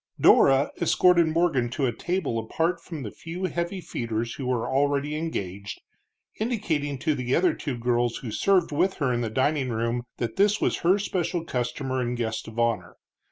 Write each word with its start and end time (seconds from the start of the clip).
Dora 0.19 0.71
escorted 0.81 1.27
Morgan 1.27 1.69
to 1.77 1.85
a 1.85 1.91
table 1.95 2.39
apart 2.39 2.81
from 2.81 3.03
the 3.03 3.11
few 3.11 3.43
heavy 3.43 3.79
feeders 3.79 4.33
who 4.33 4.47
were 4.47 4.67
already 4.67 5.15
engaged, 5.15 5.79
indicating 6.39 6.97
to 6.97 7.13
the 7.13 7.35
other 7.35 7.53
two 7.53 7.77
girls 7.77 8.17
who 8.17 8.31
served 8.31 8.71
with 8.71 8.95
her 8.95 9.13
in 9.13 9.21
the 9.21 9.29
dining 9.29 9.69
room 9.69 10.01
that 10.17 10.37
this 10.37 10.59
was 10.59 10.77
her 10.79 10.97
special 10.97 11.45
customer 11.45 12.01
and 12.01 12.17
guest 12.17 12.47
of 12.47 12.57
honor. 12.57 12.97